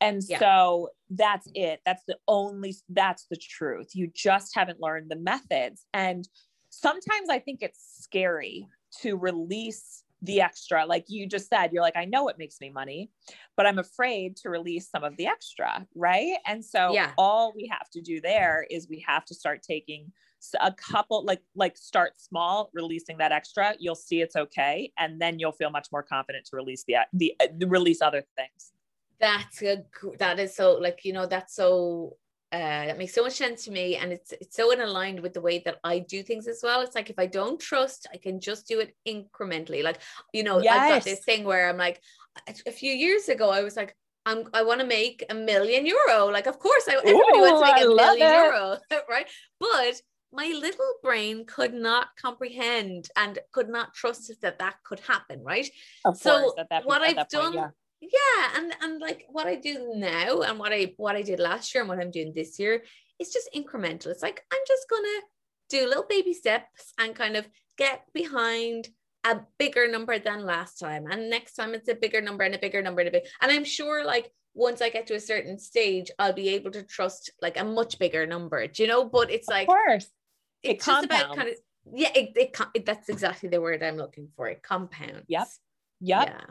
[0.00, 0.40] and Yeah.
[0.40, 5.84] so that's it that's the only that's the truth you just haven't learned the methods
[5.94, 6.28] and
[6.80, 8.68] sometimes i think it's scary
[9.02, 10.84] to release the extra.
[10.84, 13.10] Like you just said you're like i know it makes me money
[13.56, 16.36] but i'm afraid to release some of the extra right?
[16.46, 17.12] And so Yeah.
[17.16, 20.12] all we have to do there is we have to start taking
[20.60, 23.74] a couple like like start small releasing that extra.
[23.78, 27.34] You'll see it's okay and then you'll feel much more confident to release the the,
[27.40, 28.72] uh, release other things.
[29.20, 29.84] That's a
[30.18, 32.16] that is so like you know that's so
[32.50, 35.34] uh that makes so much sense to me and it's it's so in aligned with
[35.34, 36.80] the way that I do things as well.
[36.80, 39.82] It's like if I don't trust, I can just do it incrementally.
[39.82, 39.98] Like
[40.32, 42.00] you know, I've got this thing where I'm like
[42.66, 46.26] a- few years ago I was like I'm I want to make a million euro.
[46.26, 48.34] Like of course I everybody wants to make I a million it.
[48.34, 48.78] euro,
[49.10, 49.26] right?
[49.60, 50.00] But
[50.32, 55.68] my little brain could not comprehend and could not trust that that could happen, right?
[56.04, 57.68] of So course at that, what at I've that point, done yeah.
[58.00, 61.74] Yeah and and like what i do now and what i what i did last
[61.74, 62.82] year and what i'm doing this year
[63.18, 64.06] is just incremental.
[64.06, 65.20] It's like i'm just gonna
[65.68, 68.88] do little baby steps and kind of get behind
[69.24, 71.06] a bigger number than last time.
[71.10, 73.50] And next time it's a bigger number and a bigger number and a big and
[73.50, 77.30] i'm sure like once i get to a certain stage i'll be able to trust
[77.40, 79.04] like a much bigger number do you know?
[79.04, 80.06] But it's like of course.
[80.62, 81.54] It it's just about kind of
[81.92, 85.24] yeah it, it, it that's exactly the word i'm looking for it compounds.
[85.28, 85.48] Yep.
[86.00, 86.28] yep.
[86.28, 86.44] Yeah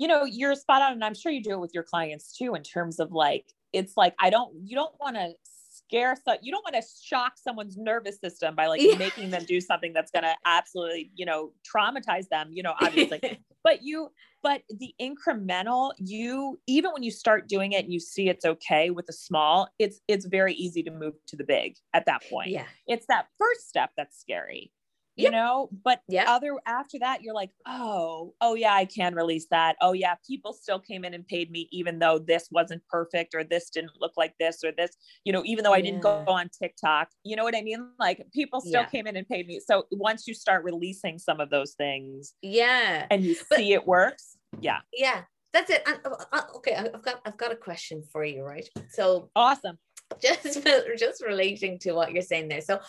[0.00, 2.54] you know you're spot on and i'm sure you do it with your clients too
[2.54, 5.28] in terms of like it's like i don't you don't want to
[5.72, 8.96] scare so you don't want to shock someone's nervous system by like Yeah.
[8.96, 13.20] making them do something that's going to absolutely you know traumatize them you know obviously.
[13.62, 14.08] But you
[14.42, 18.88] but the incremental you even when you start doing it and you see it's okay
[18.88, 22.48] with the small it's it's very easy to move to the big at that point.
[22.48, 22.64] Yeah.
[22.86, 24.72] It's that first step that's scary
[25.16, 25.32] you Yep.
[25.32, 26.24] know but Yep.
[26.28, 29.76] other after that you're like oh oh yeah i can release that.
[29.80, 33.42] Oh yeah people still came in and paid me even though this wasn't perfect or
[33.44, 34.90] this didn't look like this or this
[35.24, 37.08] you know even though i didn't go on tiktok.
[37.24, 37.90] You know what i mean?
[37.98, 38.86] Like people still Yeah.
[38.86, 39.60] came in and paid me.
[39.60, 43.06] So once you start releasing some of those things yeah.
[43.10, 44.78] and you But- see it works yeah.
[44.92, 45.82] Yeah that's it.
[45.86, 48.68] Uh, uh, okay i've got i've got a question for you right?
[48.90, 49.76] So awesome.
[50.22, 50.64] just
[50.98, 52.60] just relating to what you're saying there.
[52.60, 52.80] So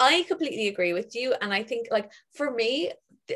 [0.00, 2.92] i completely agree with you and i think like for me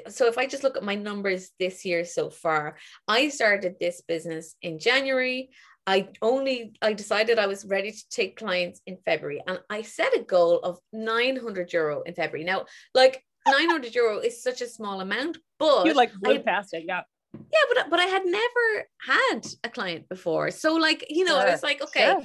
[0.09, 2.77] so if i just look at my numbers this year so far
[3.09, 5.51] i started this business in january.
[5.85, 10.17] I only i decided i was ready to take clients in february and i set
[10.17, 12.45] a goal of 900 euro in february.
[12.45, 16.73] Now like 900 euro is such a small amount but you like blew I- past
[16.73, 17.03] it yeah.
[17.35, 18.67] Yeah but but i had never
[19.01, 20.53] had a client before.
[20.53, 22.13] So like you know i was like okay.
[22.13, 22.23] sure.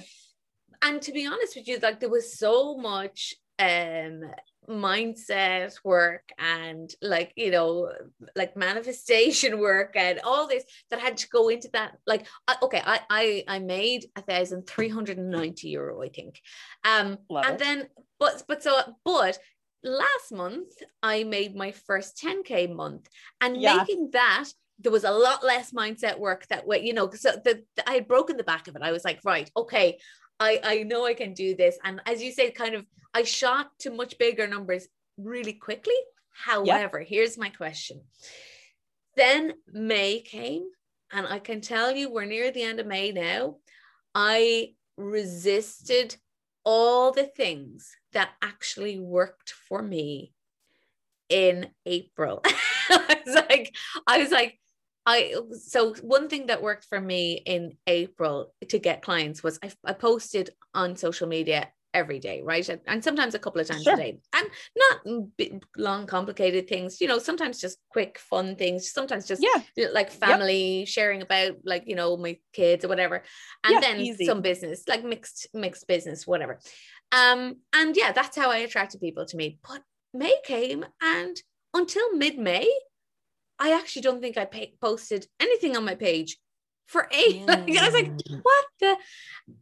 [0.83, 4.21] and to be honest with you like there was so much um
[4.69, 7.89] mindset work and like you know
[8.35, 12.81] like manifestation work and all this that had to go into that like I, okay
[12.85, 16.41] i i i made a thousand three hundred and ninety euro i think
[16.83, 17.59] um Love and it.
[17.59, 17.87] then
[18.19, 19.39] but but so but
[19.83, 23.07] last month i made my first 10k month
[23.39, 23.77] and Yeah.
[23.77, 27.63] making that there was a lot less mindset work that way you know so the,
[27.77, 29.97] the- i had broken the back of it i was like right okay
[30.39, 31.77] I, I know I can do this.
[31.83, 35.95] And as you say, kind of, I shot to much bigger numbers really quickly.
[36.31, 38.01] However, here's my question.
[39.15, 40.67] Then May came,
[41.11, 43.55] and I can tell you we're near the end of May now.
[44.13, 46.15] I resisted
[46.63, 50.33] all the things that actually worked for me
[51.29, 52.41] in April.
[52.89, 54.59] I was like, I was like,
[55.07, 59.71] I so one thing that worked for me in April to get clients was I,
[59.85, 62.69] I posted on social media every day, right?
[62.85, 63.93] And, sometimes a couple of times sure.
[63.93, 66.99] a day, and not big, long, complicated things.
[66.99, 68.91] You know, sometimes just quick, fun things.
[68.91, 70.87] Sometimes just yeah, like family yep.
[70.89, 73.23] sharing about like you know my kids or whatever,
[73.63, 74.25] and yeah, then easy.
[74.25, 76.59] some business, like mixed mixed business, whatever.
[77.13, 79.57] Um, and yeah, that's how I attracted people to me.
[79.65, 79.81] But
[80.13, 81.41] May came, and
[81.73, 82.69] until mid May,
[83.59, 86.37] I actually don't think I pay- posted anything on my page
[86.87, 87.41] for eight.
[87.41, 87.47] Mm.
[87.47, 88.97] Like, I was like, what the?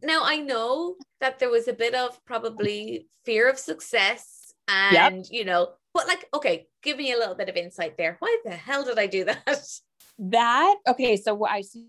[0.02, 5.26] Now I know that there was a bit of probably fear of success and, yep.
[5.30, 8.16] you know, but like, okay, give me a little bit of insight there.
[8.18, 9.66] Why the hell did I do that?
[10.18, 11.88] That, okay, so I see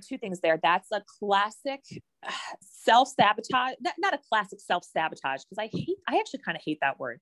[0.00, 0.60] two things there.
[0.62, 1.80] That's a classic
[2.62, 6.62] self sabotage, not, not a classic self sabotage, because I hate, I actually kind of
[6.64, 7.18] hate that word.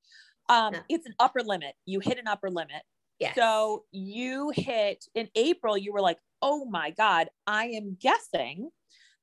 [0.50, 0.74] Um.
[0.90, 1.74] It's an upper limit.
[1.86, 2.82] You hit an upper limit
[3.20, 3.36] Yes.
[3.36, 8.70] So you hit in April, you were like, oh my God, I am guessing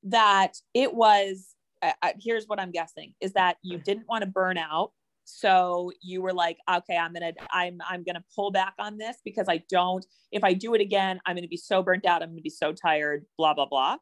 [0.04, 1.54] that it was.
[1.80, 4.90] Uh, here's what I'm guessing is that you didn't want to burn out.
[5.24, 9.46] So you were like, okay, I'm gonna, I'm, I'm gonna pull back on this because
[9.48, 10.04] I don't.
[10.32, 12.22] If I do it again, I'm gonna be so burnt out.
[12.22, 13.26] I'm gonna be so tired.
[13.36, 13.96] Blah blah blah.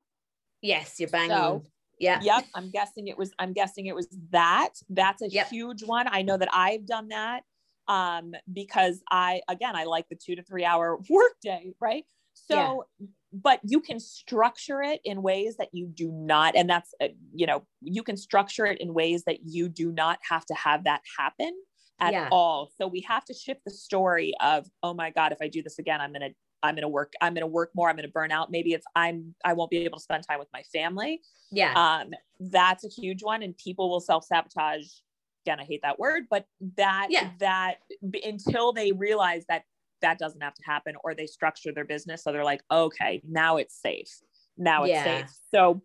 [0.63, 1.31] Yes, you're banging.
[1.31, 1.65] So,
[1.99, 2.21] yeah.
[2.23, 2.47] Yep.
[2.55, 3.33] I'm guessing it was.
[3.39, 4.71] I'm guessing it was that.
[4.89, 5.49] That's a yep.
[5.49, 6.07] huge one.
[6.11, 7.43] I know that I've done that
[7.88, 12.05] um, because I, again, I like the two to three hour workday, right?
[12.35, 13.07] So, yeah.
[13.33, 17.46] but you can structure it in ways that you do not, and that's, uh, you
[17.46, 21.01] know, you can structure it in ways that you do not have to have that
[21.18, 21.53] happen
[21.99, 22.29] at yeah.
[22.31, 22.70] all.
[22.77, 25.79] So we have to shift the story of, oh my God, if I do this
[25.79, 27.88] again, I'm going to, I'm going to work, I'm going to work more.
[27.88, 28.51] I'm going to burn out.
[28.51, 31.22] Maybe it's, I'm, I won't be able to spend time with my family.
[31.51, 31.72] Yeah.
[31.75, 33.42] Um, that's a huge one.
[33.42, 34.87] And people will self sabotage
[35.47, 37.31] again, I hate that word, but that, yeah.
[37.39, 37.77] that
[38.25, 39.63] until they realize that
[40.03, 42.25] that doesn't have to happen or they structure their business.
[42.25, 44.11] So they're like, okay, now it's safe.
[44.59, 45.05] Now it's yeah.
[45.05, 45.31] safe.
[45.55, 45.83] So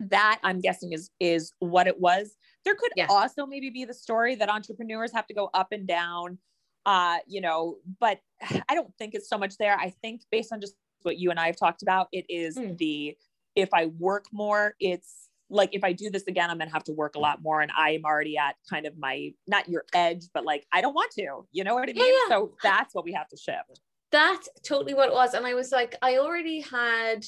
[0.00, 2.34] that I'm guessing is, is what it was.
[2.64, 3.06] There could yeah.
[3.08, 6.38] also maybe be the story that entrepreneurs have to go up and down,
[6.84, 8.18] uh, you know, but
[8.68, 9.76] I don't think it's so much there.
[9.78, 12.76] I think based on just what you and I have talked about, it is mm.
[12.78, 13.16] the,
[13.54, 16.92] if I work more, it's like if I do this again, I'm gonna have to
[16.92, 17.22] work a mm.
[17.22, 17.60] lot more.
[17.60, 21.12] And I'm already at kind of my not your edge, but like I don't want
[21.12, 21.96] to, you know what I mean?
[21.98, 22.28] Yeah, yeah.
[22.28, 23.80] So that's what we have to shift.
[24.10, 25.34] That's totally what it was.
[25.34, 27.24] And I was like, I already had,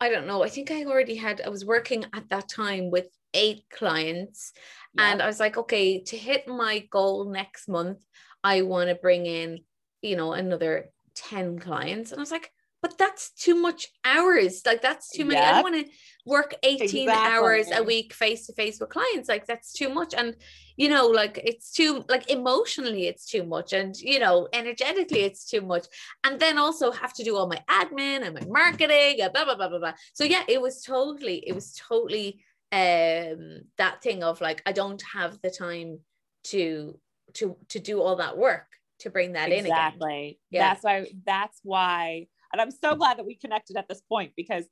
[0.00, 3.06] I don't know, I think I already had, I was working at that time with
[3.32, 4.52] eight clients.
[4.94, 5.12] Yeah.
[5.12, 7.98] And I was like, okay, to hit my goal next month,
[8.42, 9.60] I want to bring in,
[10.02, 12.10] you know, another 10 clients.
[12.10, 12.50] And I was like,
[12.86, 14.62] but that's too much hours.
[14.64, 15.40] Like that's too many.
[15.40, 15.48] Yep.
[15.48, 15.92] I don't want to
[16.24, 17.08] work 18 exactly.
[17.08, 19.28] hours a week face to face with clients.
[19.28, 20.14] Like that's too much.
[20.16, 20.36] And
[20.76, 23.72] you know, like it's too like emotionally it's too much.
[23.72, 25.86] And you know, energetically it's too much.
[26.22, 29.56] And then also have to do all my admin and my marketing and blah blah
[29.56, 29.94] blah blah blah.
[30.12, 35.02] So yeah, it was totally, it was totally um that thing of like I don't
[35.12, 35.98] have the time
[36.44, 37.00] to
[37.34, 38.66] to to do all that work
[39.00, 39.58] to bring that exactly.
[39.58, 39.66] in.
[39.66, 40.40] Exactly.
[40.50, 40.68] Yeah.
[40.68, 44.64] That's why that's why and I'm so glad that we connected at this point because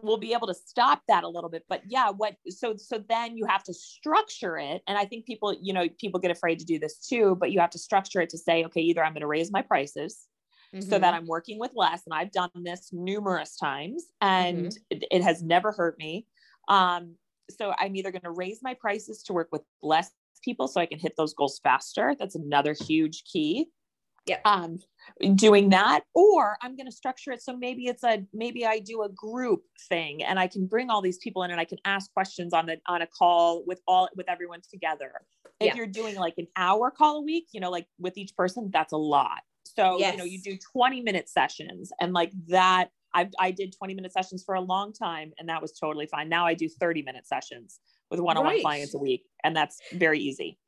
[0.00, 1.64] we'll be able to stop that a little bit.
[1.68, 4.82] But yeah, what so so then you have to structure it.
[4.86, 7.60] And I think people, you know, people get afraid to do this too, but you
[7.60, 10.26] have to structure it to say, okay, either I'm going to raise my prices
[10.74, 10.88] mm-hmm.
[10.88, 11.14] so that.
[11.14, 12.02] I'm working with less.
[12.06, 14.76] And I've done this numerous times and mm-hmm.
[14.90, 16.26] it, it has never hurt me.
[16.68, 17.16] Um,
[17.50, 20.10] so I'm either going to raise my prices to work with less
[20.42, 22.14] people so I can hit those goals faster.
[22.18, 23.68] That's another huge key.
[24.26, 24.38] Yeah.
[24.44, 24.78] Um,
[25.34, 29.02] doing that, or I'm going to structure it so maybe it's a maybe I do
[29.02, 32.12] a group thing and I can bring all these people in and I can ask
[32.12, 35.12] questions on the on a call with all with everyone together.
[35.60, 35.74] If yeah.
[35.76, 38.92] you're doing like an hour call a week, you know, like with each person, that's
[38.92, 39.42] a lot.
[39.64, 40.12] So yes.
[40.12, 42.90] you know, you do 20 minute sessions and like that.
[43.14, 46.28] I I did 20 minute sessions for a long time and that was totally fine.
[46.28, 47.78] Now I do 30 minute sessions
[48.10, 48.62] with one-on-one right.
[48.62, 50.58] clients a week and that's very easy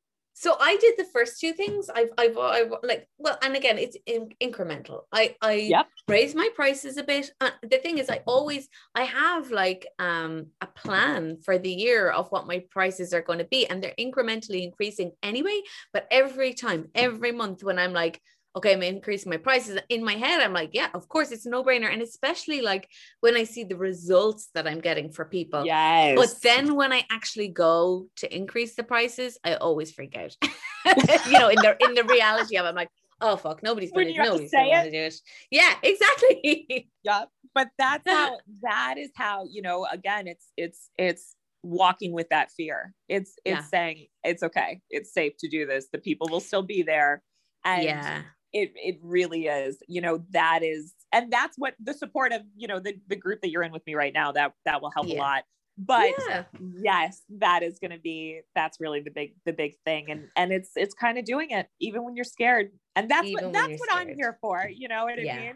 [0.40, 1.90] so I did the first two things.
[1.92, 5.00] I've, I've, I've like, well, and again, it's in, incremental.
[5.12, 5.88] I, I yep.
[6.06, 7.32] raise my prices a bit.
[7.40, 12.10] Uh, the thing is, I always, I have like um a plan for the year
[12.10, 15.60] of what my prices are going to be, and they're incrementally increasing anyway.
[15.92, 18.20] But every time, every month, when I'm like,
[18.56, 19.78] okay, I'm increasing my prices.
[19.88, 21.92] In my head, I'm like, yeah, of course, it's a no brainer.
[21.92, 22.88] And especially like
[23.20, 25.64] when I see the results that I'm getting for people.
[25.64, 26.16] Yes.
[26.16, 30.36] But then when I actually go to increase the prices, I always freak out.
[31.26, 32.90] you know, in the in the reality of it, I'm like,
[33.20, 35.20] oh fuck, nobody's gonna, nobody's to gonna do it.
[35.50, 36.90] Yeah, exactly.
[37.02, 37.24] yeah.
[37.54, 42.50] But that's how that is how, you know, again, it's it's it's walking with that
[42.50, 42.94] fear.
[43.08, 43.62] It's it's yeah.
[43.62, 45.88] saying it's okay, it's safe to do this.
[45.92, 47.22] The people will still be there.
[47.64, 48.22] And yeah
[48.52, 52.68] it it really is you know that is and that's what the support of you
[52.68, 55.06] know the the group that you're in with me right now that that will help
[55.06, 55.16] yeah.
[55.16, 55.44] a lot
[55.76, 56.44] but yeah.
[56.80, 60.52] yes that is going to be that's really the big the big thing and and
[60.52, 63.78] it's it's kind of doing it even when you're scared and that's even what that's
[63.78, 64.08] what scared.
[64.08, 65.34] i'm here for you know what yeah.
[65.34, 65.54] i mean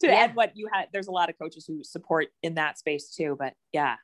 [0.00, 0.24] to yeah.
[0.24, 3.34] and what you had there's a lot of coaches who support in that space too
[3.38, 3.96] but yeah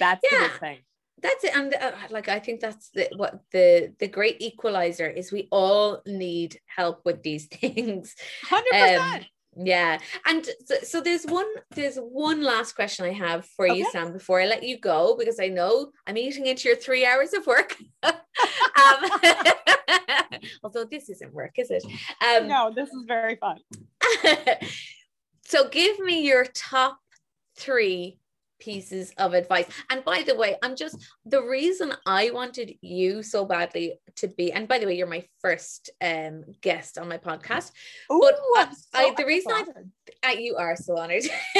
[0.00, 0.78] that's the big thing
[1.22, 5.32] that's it and uh, like i think that's the, what the the great equalizer is
[5.32, 8.14] we all need help with these things.
[8.46, 9.20] 100% um,
[9.56, 13.78] yeah and so, so, there's one there's one last question i have for okay.
[13.78, 17.04] you sam before i let you go because i know i'm eating into your three
[17.06, 17.76] hours of work.
[18.82, 19.10] Um,
[20.64, 21.84] although this isn't work is it?
[22.20, 23.58] Um, no this is very fun.
[25.52, 26.98] So give me your top
[27.58, 28.18] three
[28.62, 29.66] pieces of advice.
[29.90, 30.96] And by the way, I'm just
[31.26, 35.24] the reason I wanted you so badly to be, and by the way, you're my
[35.40, 37.72] first um, guest on my podcast.
[38.12, 39.64] Ooh, but I, so I, the reason I,
[40.22, 41.24] I, you are so honored.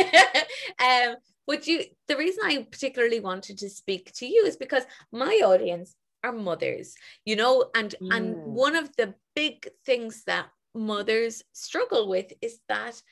[0.79, 5.41] um, but you, the reason I particularly wanted to speak to you is because my
[5.45, 6.95] audience are mothers,
[7.25, 8.17] you know, and mm.
[8.17, 13.03] and one of the big things that mothers struggle with is that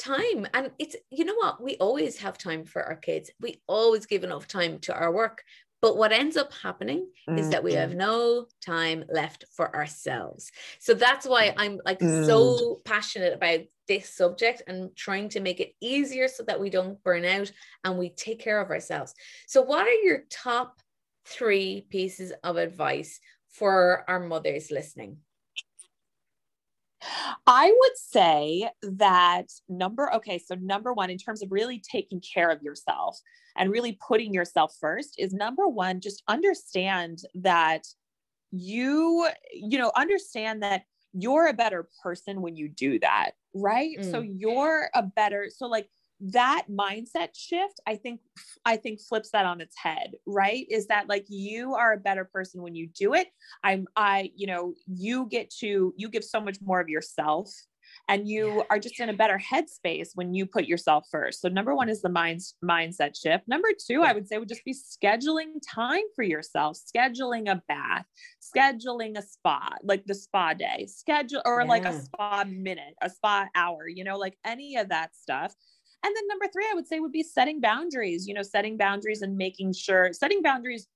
[0.00, 4.06] time and it's you know what we always have time for our kids we always
[4.06, 5.44] give enough time to our work
[5.82, 7.38] but what ends up happening mm-hmm.
[7.38, 7.98] is that we have mm-hmm.
[7.98, 12.24] no time left for ourselves so that's why i'm like mm.
[12.24, 17.02] so passionate about this subject and trying to make it easier so that we don't
[17.02, 17.52] burn out
[17.84, 19.14] and we take care of ourselves
[19.46, 20.80] so what are your top
[21.26, 25.18] three pieces of advice for our mothers listening
[27.46, 32.50] I would say that number, okay, so number one, in terms of really taking care
[32.50, 33.18] of yourself
[33.56, 37.86] and really putting yourself first, is number one, just understand that
[38.50, 40.82] you, you know, understand that
[41.12, 43.96] you're a better person when you do that, right?
[43.98, 44.10] Mm.
[44.10, 45.88] So you're a better, so like,
[46.20, 48.20] that mindset shift i think
[48.64, 50.66] i think flips that on its head right?
[50.70, 53.28] Is that like you are a better person when you do it.
[53.62, 57.50] I'm i you know you get to you give so much more of yourself
[58.08, 58.62] and you yeah.
[58.70, 61.40] are just in a better headspace when you put yourself first.
[61.40, 63.48] So number one is the mind mindset shift.
[63.48, 68.06] Number two i would say would just be scheduling time for yourself scheduling a bath
[68.40, 71.68] scheduling a spa like the spa day schedule or yeah.
[71.68, 75.54] like a spa minute a spa hour you know like any of that stuff
[76.02, 79.22] and then number three, I would say would be setting boundaries, you know, setting boundaries
[79.22, 80.86] and making sure setting boundaries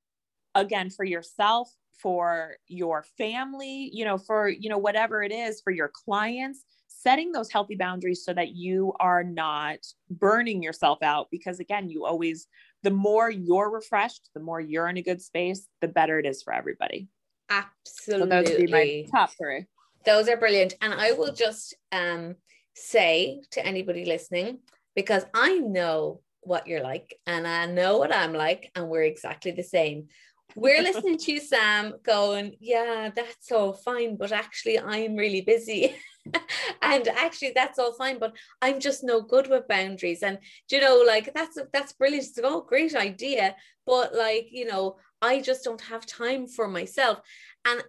[0.54, 5.72] again for yourself, for your family, you know, for, you know, whatever it is for
[5.72, 9.78] your clients, setting those healthy boundaries so that you are not
[10.10, 11.28] burning yourself out.
[11.30, 12.46] Because again, you always,
[12.82, 16.42] the more you're refreshed, the more you're in a good space, the better it is
[16.42, 17.08] for everybody.
[17.50, 18.24] Absolutely.
[18.24, 19.66] So those would be my top three.
[20.06, 20.74] Those are brilliant.
[20.80, 22.36] And I will just um,
[22.74, 24.58] say to anybody listening,
[24.94, 29.52] because I know what you're like and I know what I'm like, and we're exactly
[29.52, 30.08] the same.
[30.56, 35.96] We're listening to you, Sam, going, Yeah, that's all fine, but actually, I'm really busy.
[36.82, 40.22] and actually, that's all fine, but I'm just no good with boundaries.
[40.22, 40.38] And
[40.70, 42.26] you know, like that's that's brilliant.
[42.26, 47.20] It's all great idea, but like, you know, I just don't have time for myself.
[47.64, 47.82] And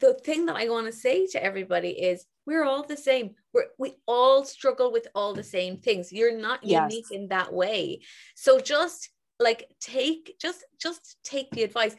[0.00, 3.34] the thing that I want to say to everybody is we're all the same.
[3.52, 6.12] We're, we all struggle with all the same things.
[6.12, 6.90] You're not yes.
[6.90, 8.00] unique in that way.
[8.34, 11.94] So just like take just just take the advice.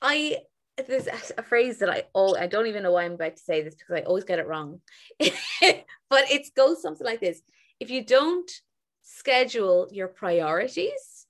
[0.00, 0.38] I
[0.86, 3.62] there's a phrase that I oh I don't even know why I'm about to say
[3.62, 4.80] this because I always get it wrong.
[5.20, 7.42] but it goes something like this.
[7.80, 8.50] If you don't
[9.02, 11.21] schedule your priorities,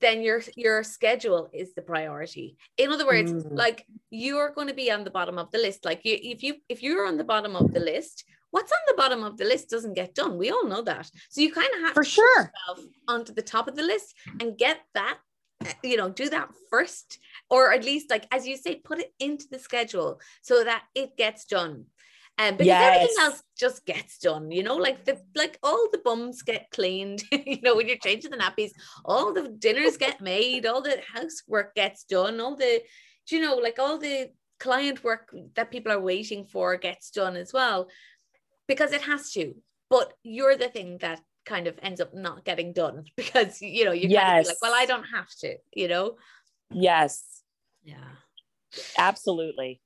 [0.00, 2.56] then your your schedule is the priority.
[2.76, 3.44] In other words mm.
[3.50, 5.84] like you're going to be on the bottom of the list.
[5.84, 8.94] Like you if you if you're on the bottom of the list what's on the
[8.94, 10.38] bottom of the list doesn't get done.
[10.38, 11.10] We all know that.
[11.28, 12.52] So you kind of have to for to sure.
[13.06, 15.18] onto the top of the list and get that
[15.82, 17.18] you know do that first
[17.50, 21.16] or at least like as you say put it into the schedule so that it
[21.16, 21.84] gets done
[22.38, 22.94] um, because yes.
[22.94, 27.22] everything else just gets done, you know, like the like all the bums get cleaned,
[27.32, 28.70] you know, when you're changing the nappies,
[29.04, 32.80] all the dinners get made, all the housework gets done, all the,
[33.30, 34.30] you know, like all the
[34.60, 37.88] client work that people are waiting for gets done as well,
[38.68, 39.54] because it has to.
[39.90, 43.92] But you're the thing that kind of ends up not getting done because you know
[43.92, 44.22] you yes.
[44.22, 46.16] kind of like, well, I don't have to, you know.
[46.70, 47.42] Yes.
[47.82, 47.96] Yeah.
[48.96, 49.80] Absolutely.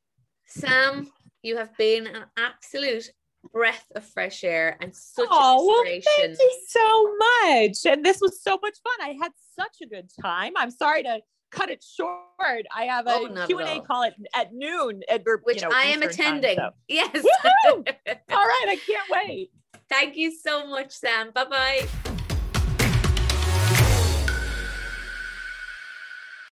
[0.46, 1.09] Sam,
[1.43, 3.11] you have been an absolute
[3.53, 6.12] breath of fresh air and such oh, inspiration.
[6.16, 7.93] Well, thank you so much.
[7.97, 9.09] And this was so much fun.
[9.09, 10.53] I had such a good time.
[10.57, 11.20] I'm sorry to
[11.51, 12.66] cut it short.
[12.74, 16.03] I have a oh, Q&A call at, at noon, at, which you know, I am
[16.03, 16.57] Eastern attending.
[16.57, 16.76] Time, so.
[16.88, 17.24] Yes.
[17.66, 18.66] all right.
[18.68, 19.51] I can't wait.
[19.88, 21.30] Thank you so much, Sam.
[21.34, 22.11] Bye bye.